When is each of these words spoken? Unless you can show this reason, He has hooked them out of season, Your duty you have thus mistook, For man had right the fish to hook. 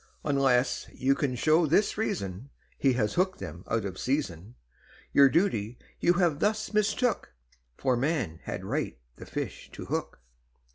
Unless 0.25 0.87
you 0.95 1.13
can 1.13 1.35
show 1.35 1.67
this 1.67 1.95
reason, 1.95 2.49
He 2.79 2.93
has 2.93 3.13
hooked 3.13 3.37
them 3.37 3.63
out 3.67 3.85
of 3.85 3.99
season, 3.99 4.55
Your 5.13 5.29
duty 5.29 5.77
you 5.99 6.13
have 6.13 6.39
thus 6.39 6.73
mistook, 6.73 7.33
For 7.77 7.95
man 7.95 8.39
had 8.45 8.65
right 8.65 8.97
the 9.17 9.27
fish 9.27 9.69
to 9.73 9.85
hook. 9.85 10.19